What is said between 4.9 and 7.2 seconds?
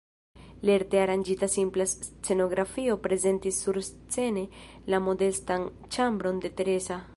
la modestan ĉambron de Teresa.